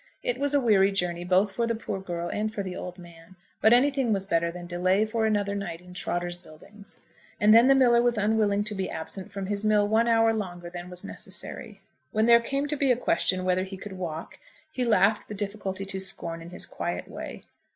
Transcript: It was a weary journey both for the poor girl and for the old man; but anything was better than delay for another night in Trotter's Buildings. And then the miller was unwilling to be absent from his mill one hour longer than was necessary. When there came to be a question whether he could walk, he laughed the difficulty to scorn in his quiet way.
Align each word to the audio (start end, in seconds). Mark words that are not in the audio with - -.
It 0.23 0.39
was 0.39 0.55
a 0.55 0.59
weary 0.59 0.91
journey 0.91 1.23
both 1.23 1.51
for 1.51 1.67
the 1.67 1.75
poor 1.75 1.99
girl 2.01 2.27
and 2.27 2.51
for 2.51 2.63
the 2.63 2.75
old 2.75 2.97
man; 2.97 3.35
but 3.61 3.71
anything 3.71 4.11
was 4.11 4.25
better 4.25 4.51
than 4.51 4.65
delay 4.65 5.05
for 5.05 5.27
another 5.27 5.53
night 5.53 5.79
in 5.79 5.93
Trotter's 5.93 6.37
Buildings. 6.37 7.01
And 7.39 7.53
then 7.53 7.67
the 7.67 7.75
miller 7.75 8.01
was 8.01 8.17
unwilling 8.17 8.63
to 8.63 8.73
be 8.73 8.89
absent 8.89 9.31
from 9.31 9.45
his 9.45 9.63
mill 9.63 9.87
one 9.87 10.07
hour 10.07 10.33
longer 10.33 10.71
than 10.71 10.89
was 10.89 11.05
necessary. 11.05 11.81
When 12.11 12.25
there 12.25 12.41
came 12.41 12.67
to 12.69 12.75
be 12.75 12.91
a 12.91 12.97
question 12.97 13.45
whether 13.45 13.63
he 13.63 13.77
could 13.77 13.93
walk, 13.93 14.39
he 14.71 14.83
laughed 14.83 15.27
the 15.27 15.35
difficulty 15.35 15.85
to 15.85 15.99
scorn 15.99 16.41
in 16.41 16.49
his 16.49 16.65
quiet 16.65 17.07
way. 17.07 17.43